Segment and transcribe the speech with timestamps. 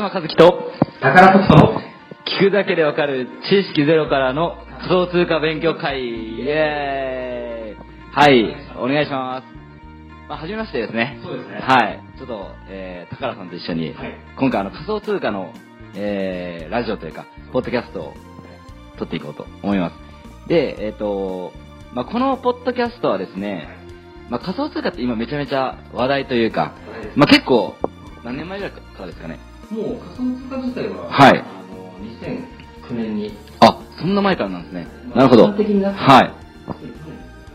[0.00, 1.80] 間和樹と、宝特の
[2.40, 9.44] 聞くだけでわかる知識ゼロからの仮想通貨勉強会、イエーイはい、お願いします。
[10.28, 11.20] まあ、はじめましてですね。
[11.22, 12.02] そうですねはい。
[12.16, 15.52] ちょっと、えー、高良さんと一緒に、はい今回あの仮想通貨の、
[15.94, 18.14] えー、ラジオというか、ポッドキャストを
[18.98, 20.48] 撮っていこうと思います。
[20.48, 21.52] で、えっ、と、
[21.92, 23.68] まあ、このポッドキャストはですね、
[24.30, 26.74] まあ、仮想通貨って今めちゃめちゃ話題というか、
[27.16, 27.74] まあ、結構、
[28.24, 29.49] 何年前ぐらいからですかね。
[29.70, 31.92] もう仮想通貨自体は、はいあの、
[32.88, 34.86] 2009年に、あ、そんな前からなんですね。
[35.14, 35.44] なるほど。
[35.92, 36.32] はい。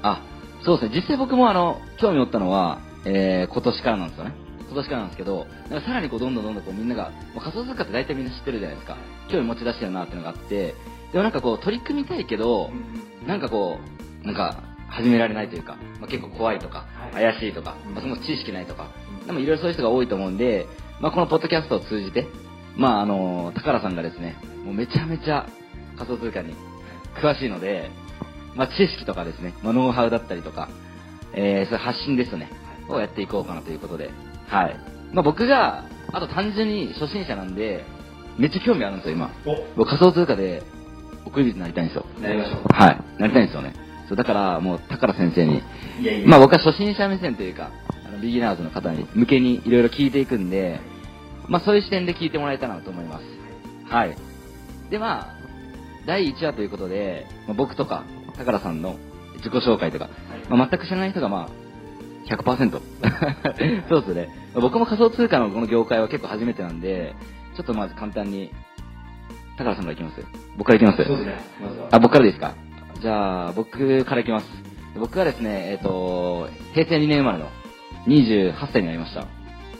[0.01, 0.21] あ、
[0.63, 0.95] そうですね。
[0.95, 4.33] 実際僕もあの、興味持ったのは、えー、今年からなんですよね。
[4.67, 8.97] 今年からなんですけど、なんかさらにこう、どんどんどんどんこう、みんなが、もう仮想通貨って大体みんな知ってるじゃないですか。
[9.29, 10.73] 興味持ち出してるなっていうのがあって、
[11.11, 12.71] でもなんかこう、取り組みたいけど、
[13.27, 13.77] なんかこ
[14.23, 18.87] う、なんか、始められないというか、まあ、結構怖いとか、はい怪しいとか、まあ、その知識ないとか、
[19.25, 20.67] でもいろいろそういう人が多いと思うんで、
[21.01, 22.27] まあ、このポッドキャストを通じて、
[22.75, 25.47] まあ、あの、高良さんがですね、もうめちゃめちゃ
[25.97, 26.53] 仮想通貨に
[27.21, 27.89] 詳しいので、
[28.55, 30.69] まあ、知識とかですね、まあ、ノウハウだったりとか、
[31.33, 32.49] えー、そういう発信ですね、
[32.87, 34.09] をやっていこうかなということで、
[34.47, 34.75] はい。
[35.13, 37.83] まあ、僕が、あと単純に初心者なんで、
[38.37, 39.31] めっちゃ興味あるんですよ、今。
[39.45, 40.63] お、僕仮想通貨で、
[41.25, 42.05] 送り人になりたいんですよ。
[42.21, 42.61] なりましょう。
[42.71, 42.97] はい。
[43.19, 43.73] なりたいんですよね。
[44.07, 45.61] そう、だから、もう、高良先生に、
[46.01, 47.84] いやいや、まあ僕は初心者目線というか、あ
[48.15, 50.79] のビギナーズの方に向けにいろいろ聞いていくんで、
[51.47, 53.23] まあそういう視点で聞いてもらえたらなと思います。
[53.89, 54.15] はい。
[54.89, 55.35] でまあ、
[56.05, 58.03] 第1話ということで、まあ、僕とか、
[58.37, 58.95] 高良さんの
[59.37, 60.09] 自己紹介とか、
[60.49, 61.49] まあ、全く知らない人がまあ、
[62.27, 62.71] 100%。
[63.89, 64.29] そうですね。
[64.53, 67.15] まあ僕も仮想通貨のこの業界は結構初めてなんで、
[67.55, 68.51] ちょっとまず簡単に、
[69.57, 70.21] 高良さんからいきます？
[70.57, 71.03] 僕からいきます？
[71.03, 71.35] そうですね。
[71.91, 71.97] ま。
[71.97, 72.53] あ、僕からですか？
[73.01, 74.47] じゃあ、僕からいきます。
[74.97, 77.49] 僕はですね、えっ、と、平成2年生まれの
[78.07, 79.27] 28歳になりました。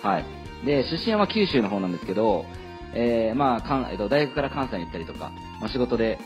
[0.07, 0.25] はい。
[0.65, 2.45] で、出身は九州の方なんですけど、
[2.93, 6.17] えー、まあ、かんえっと、大学から関西に行ったりとか、まあ、仕事で、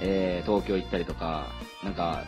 [0.00, 1.46] えー、東京行ったりとか、
[1.82, 2.24] なんか、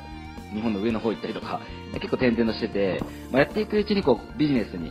[0.55, 1.61] 日本の上の方行ったりとか、
[1.95, 4.91] 結構転々としてて、まあ、やっていくうちにこう、ビジネスに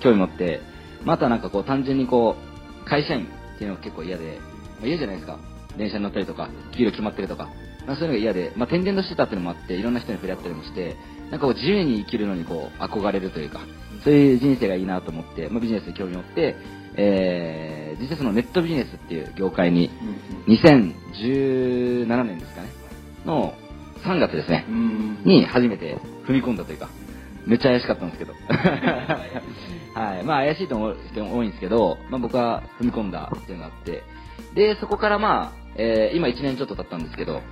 [0.00, 0.60] 興味持って、
[1.04, 2.36] まあ、あとはなんかこう、単純にこ
[2.84, 4.38] う、会社員っていうのが結構嫌で、
[4.78, 5.38] まあ、嫌じゃないですか。
[5.76, 7.48] 電車に乗ったりとか、給料決まってるとか、
[7.86, 10.96] まあ、そういうのが嫌で、まあ、転々としてたっていうのもあって、いろんな人に触れ合ったりもして、
[11.30, 13.60] なんかこう、自由に生きるのにこう、憧れるというか、
[14.04, 16.56] そういう人生がいいなと思って、まあ、ビジネスに興味を持って、
[16.96, 19.90] えー、実際そのネットビジネスっていう業界に、
[20.46, 22.68] 2017年ですかね、
[23.24, 23.54] の
[24.04, 25.18] 3月ですねう、ん。
[25.24, 26.88] に初めて踏み込んだというか、
[27.46, 28.32] めっちゃ怪しかったんですけど。
[29.94, 30.24] はい。
[30.24, 34.02] まあ怪しいと思う人も多いんですけど、まあ僕は踏み込んだっていうのがあって、
[34.54, 37.42] で、そこからまあ、えー今1年ちょっと経ったんですけど、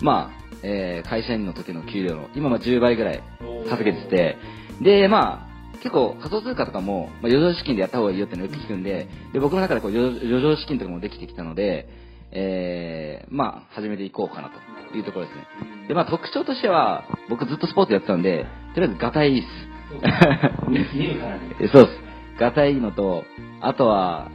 [0.00, 3.22] まあ、えー会社員の時の給料の、今まあ10倍ぐらい
[3.68, 4.36] 稼げてて、
[4.80, 5.52] で、まあ、
[5.82, 11.88] 結構仮想通貨とかも、まあ、余剰資金でやった方がいいよってのをよく聞くんで、で、僕の中でこう余余剰資金とかもできてきたので、
[12.30, 14.50] えー、まあ、始めていこうかな
[14.90, 15.46] というところですね。
[15.88, 19.48] で、まあ特徴としては、僕ずっとスポーツやってたんで、とりあえずガタイいいっす。
[21.72, 22.00] そうです。
[22.40, 23.24] ガタイいいのと、
[23.60, 24.30] あとは、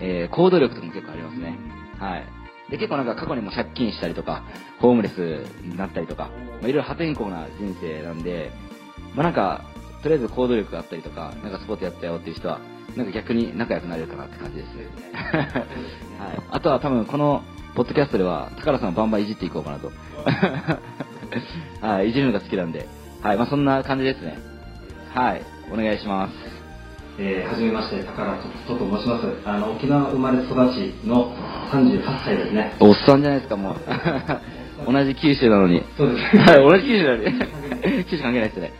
[0.00, 1.58] えー、行動力とかも結構ありますね。
[1.98, 2.24] はい。
[2.70, 4.44] で、結構なんか過去にも借金したりとか、
[4.80, 5.18] ホームレス
[5.62, 6.30] になったりとか、
[6.60, 8.50] まあ、いろいろ破天荒な人生なんで、
[9.14, 9.64] まあなんか、
[10.02, 12.60] とりあえず行動力があったりとか、なんかスポーツやったよっていう人は、
[12.96, 14.86] なんか逆に仲良くなれるかなって感じですね。
[16.18, 16.42] はい。
[16.50, 17.42] あとは多分この、
[17.74, 19.92] ポッドキャストでは、高良さんをバンバンいじっていこうかなと。
[21.86, 22.88] はい、いじるのが好きなんで。
[23.22, 24.38] はい、まあそんな感じですね。
[25.14, 25.42] はい、
[25.72, 26.57] お願いします。
[27.20, 28.36] えー、はじめまして、宝
[28.66, 29.26] とと申します。
[29.44, 31.34] あの、沖縄生まれ育ちの
[31.72, 32.76] 38歳ですね。
[32.78, 33.76] おっさんじゃないですか、もう。
[34.86, 35.82] 同じ九州なのに。
[35.96, 37.24] そうですはい、同じ九州なのに。
[38.08, 38.72] 九州関係ないですね。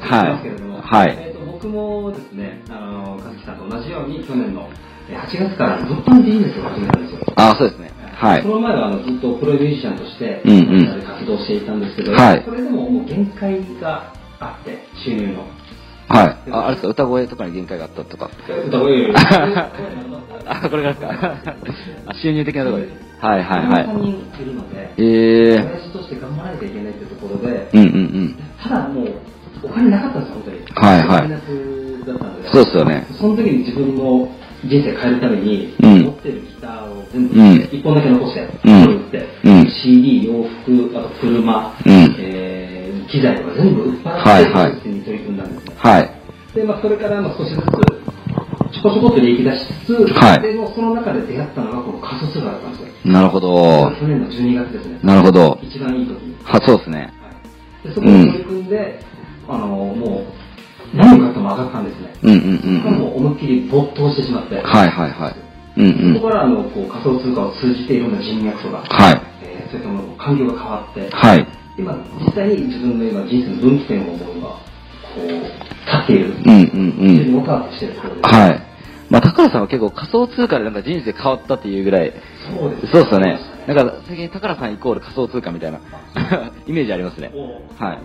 [0.00, 0.38] は
[0.82, 4.68] はいえーと僕もですね、あの、和樹さんと同じように去年の
[5.08, 7.20] えー8月から物販ビジネスを始めたんですよ。
[7.36, 7.92] あ、そうですね。
[8.16, 8.48] はいそ。
[8.48, 10.56] の前はあのずっとプロミュージシャンとして、うんう
[10.98, 15.44] ん活動していたんですけど、はいそれでももう限界があって、収入の。
[16.12, 16.50] はい。
[16.52, 18.30] あ、あれですか、歌声とかに限界があったとか。
[18.66, 19.14] 歌声より
[20.46, 21.36] あ、これがですか。
[22.06, 22.88] あ 収入的なところで。
[23.20, 24.02] はいはいは3い。
[24.02, 24.08] 人
[24.42, 28.36] いるので、え親父として頑張らなきゃいけないっていうところでー。、うんうんうん。
[28.62, 29.08] ただもう、
[29.62, 30.58] お金なかったんです、本当に。
[30.74, 32.48] はいはいマイナスだったんで。
[32.48, 34.28] そうっすよねその時に自分の
[34.64, 40.32] 人生変えるために、うん持ってるギターを全部、うん一本だけ残して、うんって、うん CD、洋
[40.64, 45.74] 服、あと車、うんえー機材とか全部売っ払って、はいはいに取り組んだんですね。
[45.76, 46.10] はい。
[46.54, 53.12] で、まあ、それからまあ少しずつ、ちょこちょこっと利益出しつつ、はいでもその中で出会ったのがこの仮想通貨だったんですよ。
[53.12, 53.92] なるほど。
[54.00, 54.98] 去年の12月ですね。
[55.02, 55.58] なるほど。
[55.62, 56.36] 一番いい時に。
[56.44, 57.12] は、そうですね。
[57.84, 59.00] でそこに取り組んで、
[59.48, 60.24] あのも
[60.94, 62.14] う何を買っても上がったんですね。
[62.22, 62.98] うんうんうんうん。
[63.00, 64.56] もう思いっきり没頭してしまって。
[64.56, 65.80] はいはいはい。
[65.80, 66.14] うんうん。
[66.14, 69.20] そこからあのこう仮想通貨を通じていろんな人脈とか、はい。
[69.42, 71.61] えーそういったものの環境が変わって、はい。
[71.76, 74.60] 今実際に自分の今人生の分岐点を思うのがこ
[75.16, 77.36] う立っている、うんうんう非常にん。
[77.38, 78.34] ワクワクしてるところです。
[78.34, 78.62] はい。
[79.10, 82.12] まあ、高原さんは結構仮想通貨でなんか人生変わったっていうぐらい、
[82.58, 83.38] そうですそうですよね。
[83.66, 85.80] なんか最近高原さんイコール仮想通貨みたいな
[86.66, 87.30] イメージありますね。
[87.34, 87.98] おはい。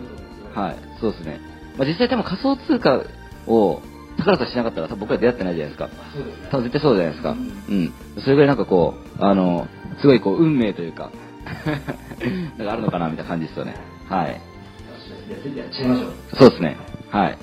[0.53, 0.75] はい。
[0.99, 1.39] そうですね。
[1.77, 3.01] まあ、実際多分仮想通貨
[3.47, 3.81] を
[4.17, 5.89] 高原さんしなかったら多分僕ら出会ってないじゃないですか。
[6.13, 6.47] そうですね。
[6.51, 7.29] 多分絶対そうじゃないですか。
[7.31, 7.93] うん。
[8.19, 9.67] それぐらいなんかこう、あの、
[10.01, 11.11] すごいこう、運命というか、
[12.57, 13.75] なんかあるのかなみたいな感じですよね。
[14.09, 14.41] はい。
[15.55, 16.11] やっちゃいましょう。
[16.35, 16.77] そうですね。
[17.09, 17.37] はい。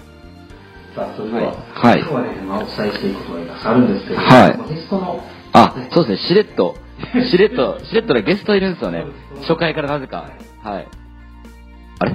[0.95, 6.77] さあ、それでは、はい今日はね、まあ、お伝えしていくことがあるんですけど、はいまあゲストの、あ、そうですね、しれっと、
[7.31, 9.05] しれっと、しれっとでゲストいるんですよね。
[9.41, 10.31] 初回からなぜか。
[10.62, 10.89] はい。
[11.99, 12.15] あれ？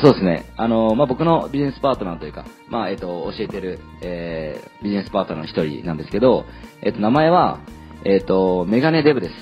[0.00, 0.44] そうですね。
[0.56, 6.46] あの、まあ、僕のビジネスパートナーというか、まあ、えっ、と、教えてる、えー、ビジネスパートナーの一人なんですけど、
[6.82, 7.60] えっ、と、名前は、
[8.04, 9.34] えっ、と、メガネデブです。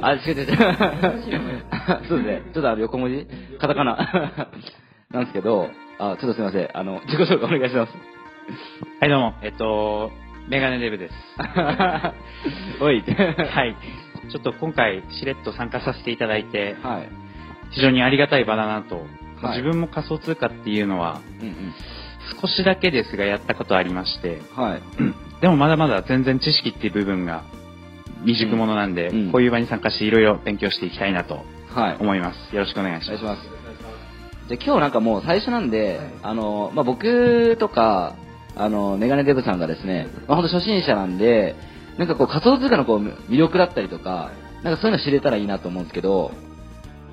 [0.00, 0.56] あ、違う違う違う。
[2.08, 2.42] そうですね。
[2.52, 3.26] ちょっとあの横文字？
[3.58, 4.48] カタカナ。
[5.10, 6.68] なんですけど、あ、ちょっとすいません。
[6.72, 7.92] あの、自己紹介お願いします。
[9.00, 9.34] はい、どうも。
[9.42, 10.10] えっと、
[10.48, 11.14] メガネデブです。
[12.82, 13.02] おい。
[13.02, 13.76] はい。
[14.30, 17.08] ちょっと今回、しれっと参加させていただいて、はい。
[17.70, 18.96] 非常にありがたい場だなと。
[18.96, 19.04] はい
[19.50, 21.74] 自分も仮想通貨っていうのは、うんうん。
[22.40, 24.82] 少しだけですがやったことありまして、はい。
[25.42, 27.42] でもまだまだ全然知識っていう部分が
[28.24, 31.44] 未熟者なんで、うんこういう場に参加していろいろ勉強していきたいなと
[31.74, 31.96] はい。
[32.00, 32.54] 思います。
[32.54, 33.22] よろしくお願いします。
[33.24, 33.50] お願いします。
[34.48, 38.14] じゃあ今日なんかもう最初なんで、あの、まあ、僕とか、
[38.56, 41.56] あの、メガネデブさんがですね、まあ、本当初心者なんで、
[41.98, 43.00] なんかこう仮想通貨のこう
[43.32, 44.30] 魅力だったりとか、
[44.62, 46.32] なんかそういうの知れたらいいなと思うんですけど、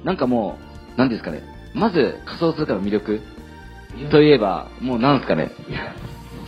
[0.04, 0.58] なんかも
[0.96, 1.42] う、なんですかね、
[1.74, 3.22] まず仮想通貨の魅力
[4.12, 5.52] といえば、もうなんですかね、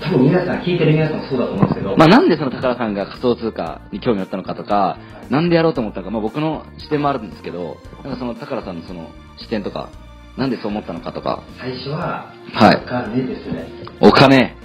[0.03, 4.97] 多分皆さん、聞いてる皆さんもそうだと思うんですけど、まあ、なんでその高田さんが仮想通貨に興味を持ったのかとか、
[5.29, 9.89] なんでやろうと思ったのか、まあ、僕の視点もあるんですけど、なんかその高田さんのその視点とか、
[10.37, 13.67] なんでそう思ったのかとか、最初は、はいお金ですね。
[14.01, 14.55] お金、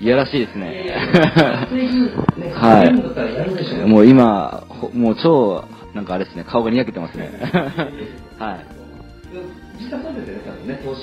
[0.00, 0.96] いやらしいですね。
[2.56, 3.86] はい。
[3.86, 5.64] もう今、ほもう超、
[5.94, 7.30] なんかあれですね、顔がにやけてますね。
[8.38, 8.66] はい。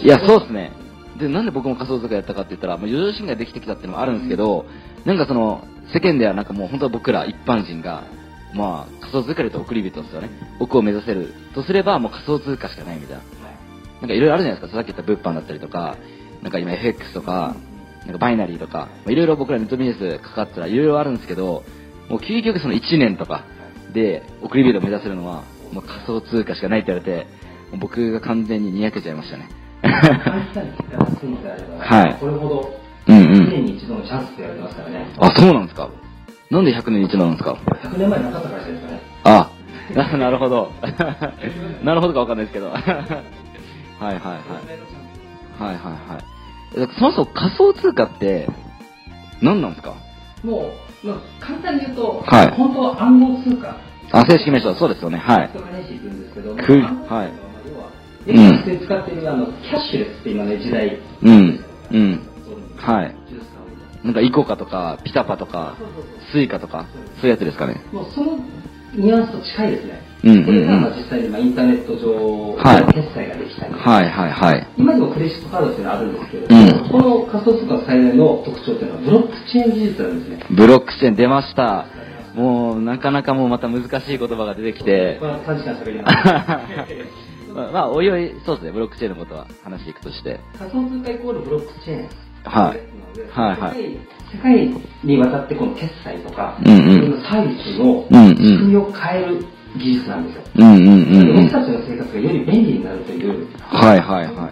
[0.04, 0.72] いや、そうですね。
[1.20, 4.66] で、なんで僕も仮想通貨やったかって言ったら、まあ、余剰心ができてきたっていうのもあるんですけど、
[5.06, 8.04] なんかその、世間ではなんかもう本当は僕ら一般人が、
[8.54, 10.30] まあ、仮想通貨でと送り人ですよね。
[10.60, 13.24] 奥を目指せるとすれば、もう仮想通貨しかないみたいな。
[14.02, 14.78] なんかいろいろあるじゃないですか。
[14.78, 15.98] さっき言った物販だったりとか、
[16.42, 17.56] なんか今 FX とか、
[18.06, 21.64] なんかバイナリーとか、いろいろ僕らネットビジネスかかったらいろいろあるんですけど、
[22.08, 23.44] もう究極その1年とか
[23.94, 25.44] で送り人を目指せるのは、
[25.74, 27.28] もう仮想通貨しかないって言われて、
[27.78, 29.50] 僕が完全ににやけちゃいましたね。
[31.20, 33.50] 簡単に結果がつくのであれば、はいこれほど、うんう1ん。
[33.50, 35.08] 年に一度のチャンスって言わますからね。
[35.20, 35.90] あ、そうなんですか。
[36.52, 39.00] なんで100年に一度なんですか100年前なかったからですかね。
[39.24, 39.50] あ、
[39.96, 40.72] な なるほど。
[41.84, 42.70] なるほどかわかんないですけど。
[42.74, 44.16] はいはいはい。
[45.60, 46.24] はいはいはい。
[46.78, 48.48] えそもそも仮想通貨って
[49.42, 49.94] 何なんですか？
[50.44, 50.72] も
[51.04, 53.76] う、まあ、簡単に言うと、はい本当は暗号通貨。
[54.12, 55.18] あ、正式名称、そうですよね。
[55.18, 55.50] はい。
[55.50, 57.32] クリプトカレンシーって言うんですけど、はい
[58.34, 60.98] 使ってるあの、キャッシュレスって今ね、時代。
[61.24, 61.66] うん。
[61.92, 62.22] うん。
[62.78, 63.16] はい
[64.04, 64.14] なん。
[64.14, 65.76] かイコカとか、ピタパとか、
[66.32, 66.86] スイカとか、
[67.20, 67.82] そういうやつですかね。
[67.92, 68.38] もうその
[68.96, 70.02] ニュアンスと近いですね。
[70.24, 70.32] うん。
[70.32, 70.38] うん。
[70.38, 70.46] うん。
[70.46, 74.68] これが実際にまあインターネット上はいで決済ができたり、はいはいはい。
[74.78, 76.14] 今でもクレジットカードっていうのはあるん。
[76.14, 80.20] ですけどうん、この仮想通貨の最大の特徴っていうのはブロックチェーン技術なん。
[80.20, 80.46] ですね。
[80.50, 81.86] ブロックチェーン出ました。
[82.36, 87.29] もう、なかなかもうまた難しい言葉が出てきてこ、れは3時間喋ります。
[87.54, 90.40] まあ、まあ、おいおい、そうですね、ブロックチェーンのことは話していくとして。
[90.58, 92.10] 仮想通貨イコールブロックチェーン。
[92.46, 93.00] はい
[93.32, 93.98] はいはい
[94.32, 94.70] 世界
[95.04, 99.46] にわたってこの決済とか、うんうんサービスのうんうん仕組みを変える
[99.78, 100.44] 技術なんですよ。
[100.56, 101.50] うんうんうんうん。
[101.50, 103.48] 僕たちの生活がより便利になるという。
[103.60, 104.52] はいはいは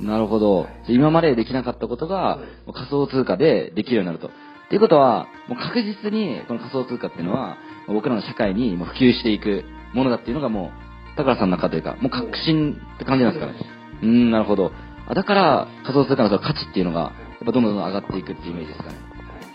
[0.00, 0.04] い。
[0.04, 0.68] なるほど。
[0.88, 4.28] 今までできなかったことがもう仮想通貨でできるようになると。
[4.28, 4.30] っ
[4.68, 7.56] ていうことは、もう確実にこの仮想通貨っていうのは、
[7.86, 10.87] 僕らの社会に普及していくものだっていうのがもう、
[11.18, 13.58] 高原さんの中というか、もう確信って感じなんですかね。
[14.02, 14.72] うーん、なるほど。
[15.08, 18.96] あだから仮想通貨の価値っていうのが、やっぱどんどん上がっていくっていうイメージですかね。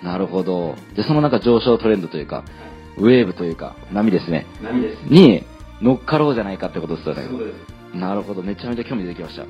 [0.03, 0.75] なるほど。
[0.95, 2.43] で、その中上昇トレンドというか、
[2.97, 4.45] ウェーブというか、波ですね。
[4.61, 5.01] 波です。
[5.03, 5.45] に
[5.81, 7.53] 乗っかろうじゃないかってことですよねそうで
[7.93, 7.95] す。
[7.95, 8.43] なるほど。
[8.43, 9.45] めちゃめちゃ興味出てきました。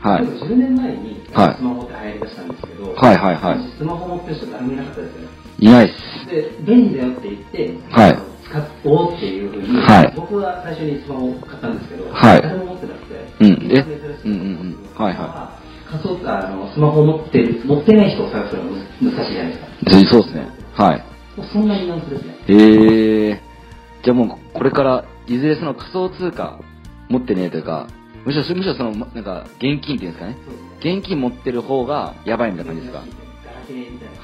[0.00, 5.28] はいでも10年前にはいスマホって流行りだしたんですけど、はいはいはいスマホ持ってる人誰もいなかったですよね。
[5.58, 6.26] いないっす。
[6.30, 13.80] で、便利だよって言って、はい使おうっていうふうに、はい僕は最初にスマホを買ったんですけど、はい誰も持ってなくて、うんえ？
[14.24, 15.58] うんうんうんはいは
[15.90, 19.66] 仮想あのスマホを持ってる持ってない人を探すのが難しいじゃないですか。
[20.10, 20.48] そうですね。
[20.74, 21.04] はい。
[21.52, 22.34] そんなニュアンスですね。
[22.48, 23.40] へえ。
[24.02, 26.58] じゃあもう、これから、いずれその仮想通貨
[27.08, 27.86] 持ってねえというか、
[28.24, 30.36] むしろ、むしろその、まなんか、現金っていうんですかね。
[30.80, 33.02] 現金持ってる方がやばいみたいな感じですか？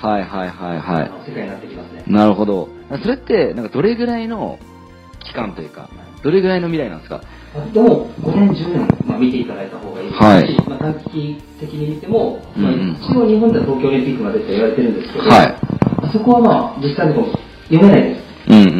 [0.00, 1.10] はいはいはいはい。
[1.28, 2.04] 世界になってきますね。
[2.06, 2.68] なるほど。
[3.02, 4.58] それって、なんかどれぐらいの
[5.22, 5.88] 期間というか、
[6.22, 7.20] どれぐらいの未来なんですか？
[7.72, 15.54] でも、5年、10年、まあ、見ていただいた方がいいですし、はいまあ、短期的に見ても、うんうんまあ、一応日本では東京オリンピックまでって言われてるんですけど、はい
[16.12, 17.26] そこはまあ、実際にも
[17.68, 18.22] 読めないです。
[18.48, 18.72] うんうんうん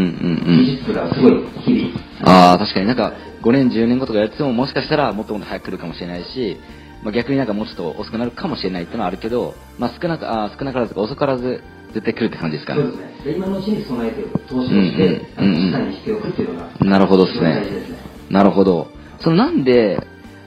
[0.47, 0.64] うん。
[0.64, 1.33] 技術がすごい
[1.64, 2.30] 日々。
[2.30, 6.59] ああ、確かになんか、5年、10年後とかやってても、もしかしたらもっともっと早く来るかもしれないし、
[7.04, 12.96] まあ、逆になんかもうちょっと遅くなるかもしれないっていうのはあるけど、まあ、少なく、あー少なからずか遅からず、絶対来るって感じですかねそうで。
[12.96, 13.25] すね。
[13.25, 15.06] で今のうちに備えて投資をして、
[15.38, 17.61] うんうんにしておくっていうのが、なるほどですね。
[17.61, 17.99] ですね。
[18.30, 18.88] なるほど。
[19.20, 19.99] そのなんで、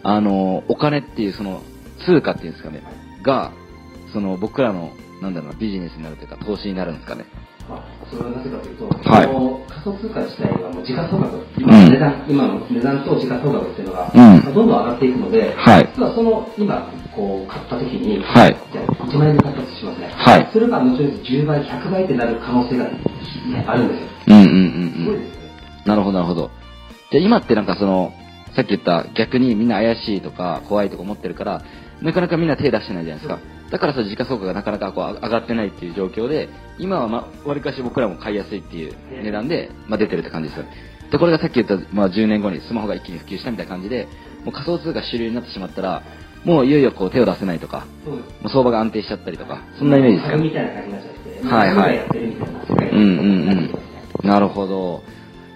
[0.03, 1.61] あの、お金っていうその
[2.05, 2.81] 通貨っていうんですかね、
[3.21, 3.51] が、
[4.11, 7.25] その僕らの、なんだろうな、ビジネスになるというか、投資になるんですかね。
[7.67, 20.11] まあ、それはなぜかというと、はい仮想通貨自体はもう時価総額、ん今の値段、今の値段と時価総額っていうのが、うんまあどんどん上がっていくので、はい実はその今、こう買った時に、はいじゃあ1万円で買ったとしますね。
[20.15, 22.99] はいそれが後々10倍、100倍ってなる可能性が、ね、
[23.67, 24.07] あるんですよ。
[24.27, 24.59] うんうんすうんう
[25.03, 25.05] ん。
[25.05, 25.49] ごいですよね。
[25.85, 26.49] なるほどなるほど。
[27.11, 28.13] じゃあ今ってなんかその、
[28.55, 31.61] さっき言った逆にみんな怪しいとか怖いとか思ってるから、
[32.01, 33.39] なかなかみんな手出してないじゃないですか。
[33.71, 38.93] だからその時価総価がなかなかこう上がってないっていう状況で、今はまあ、割かし僕らも買いやすいっていう
[39.23, 40.65] 値段で、まあ出てるって感じですよ。
[41.11, 44.07] で、これがさっき言った、まあ10年後にスマホが一気に普及したみたいな感じで、
[44.45, 46.03] もう仮想通貨主流になってしまったら、
[46.45, 47.85] もういよいよこう手を出せないとか。
[48.05, 50.37] もう相場が安定しちゃったりとか、そんなイメージですかね。
[50.37, 52.07] 株みたいな感じになっちゃって、はいはい
[52.91, 53.09] うんうん
[54.23, 54.27] うん。
[54.29, 55.03] なるほど。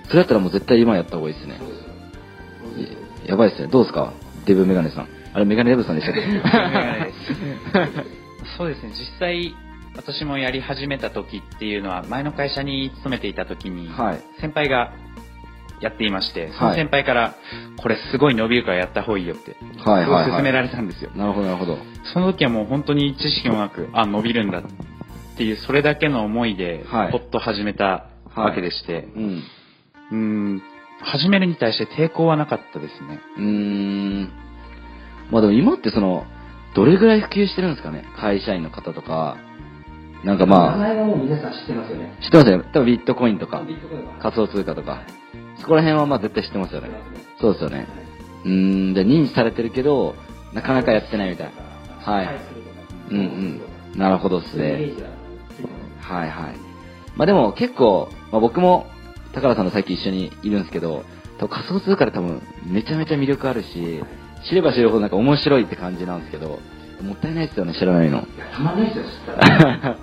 [0.07, 1.59] それだったらもう絶対今やった方がいいですね。
[3.25, 3.69] やばいですね。
[3.71, 4.11] どうですか？
[4.45, 5.07] デブメガネさん。
[5.33, 6.21] あれ、メガネデブさんでしたっけ？
[6.27, 7.91] メガネ
[8.57, 9.55] そうですね、実際、
[9.95, 14.19] 私もやり始めた時っていうのは、前の会社に勤めていた時に、はい。
[14.39, 14.91] 先輩が
[15.79, 17.33] やっていまして、そはいの先輩から、
[17.77, 20.31] これすごい伸びるからやった方がいいよって、はいはいはい。
[20.31, 21.11] 勧められたんですよ。
[21.15, 21.77] なるほどなるほど。
[22.13, 24.63] その時はもう本当に知識もなく、あ、伸びるんだっ
[25.37, 29.43] ていう、それだけの思いで、はいポッと始めたわけでして、うん。
[30.11, 30.61] うーん、
[31.01, 33.19] 始めるに対して抵抗はなかったですね。
[33.37, 33.43] うー
[34.23, 34.29] ん。
[35.31, 36.25] まあでも今ってその、
[36.75, 38.05] どれぐらい普及してるんですかね？
[38.17, 39.37] 会社員の方とか。
[40.23, 42.15] なんか名ま前はもう皆さん知ってますよね。
[42.19, 42.63] あ、知ってますよね。
[42.71, 43.63] 多分ビットコインとか
[44.21, 45.01] 仮想通貨とか。
[45.57, 46.89] そこら辺はまあ絶対知ってますよね。
[47.39, 47.87] そうですよね。
[48.45, 48.51] うー
[48.91, 50.15] ん、で認知されてるけど、
[50.53, 51.51] なかなかやってないみたい
[52.05, 52.13] な。
[52.13, 52.39] はい。
[53.09, 53.61] うんうん。
[53.97, 54.93] なるほどですね。
[56.01, 56.55] はいはい。
[57.15, 58.85] まあでも結構、まあ僕も、
[59.33, 61.03] 高原さんとさっき一緒にいるんですけど、
[61.39, 64.03] 多分仮想通貨で多分めちゃめちゃ魅力あるし、
[64.47, 66.59] 知れば知るほどなんか面白いって感じなんですけど、
[67.01, 68.25] もったいないですよね、知らないの。
[68.53, 69.97] たまんないですよ、知ったら。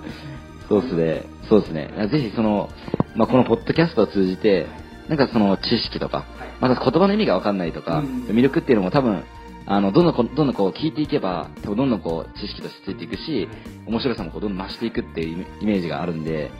[0.67, 1.23] そうですね。
[1.49, 2.07] そうですね。
[2.11, 2.69] ぜひその、
[3.15, 4.67] まあこのポッドキャストを通じて、
[5.07, 6.25] なんかその知識とか、
[6.61, 9.23] また言葉の意味がわかんないとか、うん魅力っていうのも多分、
[9.65, 13.47] あの、どんどんこう、どんどんこう聞いていけば、多分どんどんこう知識としてついていくし、
[13.87, 16.51] 面白さもこうどんどん増していくっていうイメイメージがあるんで、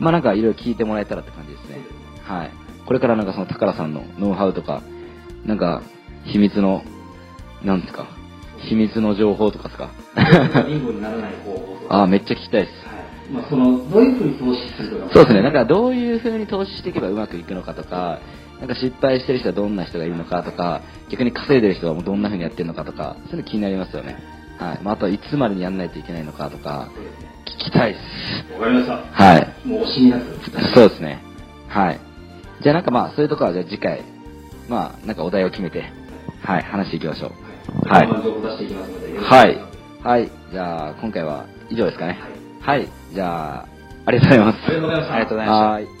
[0.00, 1.78] まあなんかいろいろ聞いてもらえたらって感じですね。
[2.22, 2.50] はい。
[2.84, 4.82] これからなんかその宝さんのノウハウとか、
[5.44, 5.82] なんか
[6.24, 6.82] 秘密の、
[7.64, 8.06] なんですか、
[8.68, 9.90] 秘密の情報とかですか？
[10.66, 11.94] 貧乏にならない方法とか。
[11.96, 12.86] ああ、めっちゃ聞きたいです。
[12.86, 12.96] はい。
[13.32, 15.12] まあ、その、どういうふうに投資するとか。
[15.12, 15.42] そうですね。
[15.42, 18.20] なんかどういう風に投資していけばうまくいくのかとか、
[18.60, 24.16] なんか失敗してる人はどんな人がいるのかとか、逆に稼いでる人はもうどんな風にやってるのかとか、そういうの気になりますよね。
[24.58, 24.80] はい。
[24.82, 26.88] まあ、あとはいつまでにやんないといけないのかとか。
[27.44, 28.52] 聞きたいです。
[28.54, 28.96] わかりました。
[28.96, 29.68] はい。
[29.68, 30.24] もう惜しみなく。
[30.74, 31.22] そうですね。
[31.68, 32.00] はい。
[32.62, 34.02] じゃあなんかまあ、そういうところはじゃあ次回、
[34.68, 35.84] まあ、なんかお題を決めて、
[36.42, 37.32] はい、話していきましょう。
[37.88, 39.18] はい情報出していきますので。
[39.18, 39.58] はい。
[40.02, 40.30] はい。
[40.52, 42.18] じゃあ、今回は以上ですかね。
[42.60, 42.88] はい。
[43.12, 43.66] じゃあ、
[44.06, 44.58] ありがとうございます。
[44.66, 45.66] ありがとうございましたありがとうございました。
[45.66, 45.95] はい。